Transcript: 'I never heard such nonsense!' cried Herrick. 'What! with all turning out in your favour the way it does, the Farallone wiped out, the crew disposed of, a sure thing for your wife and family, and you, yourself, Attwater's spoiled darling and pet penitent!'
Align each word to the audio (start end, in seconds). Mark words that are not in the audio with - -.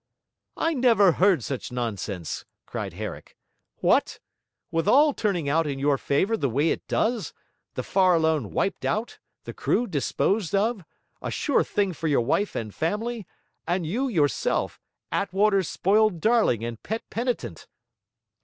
'I 0.57 0.73
never 0.73 1.11
heard 1.11 1.43
such 1.43 1.71
nonsense!' 1.71 2.43
cried 2.65 2.93
Herrick. 2.93 3.37
'What! 3.81 4.19
with 4.71 4.87
all 4.87 5.13
turning 5.13 5.47
out 5.47 5.67
in 5.67 5.77
your 5.77 5.99
favour 5.99 6.35
the 6.35 6.49
way 6.49 6.71
it 6.71 6.87
does, 6.87 7.35
the 7.75 7.83
Farallone 7.83 8.49
wiped 8.49 8.83
out, 8.83 9.19
the 9.43 9.53
crew 9.53 9.85
disposed 9.85 10.55
of, 10.55 10.83
a 11.21 11.29
sure 11.29 11.63
thing 11.63 11.93
for 11.93 12.07
your 12.07 12.21
wife 12.21 12.55
and 12.55 12.73
family, 12.73 13.27
and 13.67 13.85
you, 13.85 14.07
yourself, 14.07 14.79
Attwater's 15.11 15.67
spoiled 15.67 16.19
darling 16.19 16.63
and 16.65 16.81
pet 16.81 17.07
penitent!' 17.11 17.67